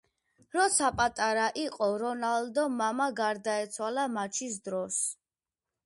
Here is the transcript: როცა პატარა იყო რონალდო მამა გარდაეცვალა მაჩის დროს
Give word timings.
როცა 0.53 0.87
პატარა 1.01 1.43
იყო 1.65 1.91
რონალდო 2.05 2.65
მამა 2.79 3.09
გარდაეცვალა 3.23 4.11
მაჩის 4.19 4.61
დროს 4.71 5.03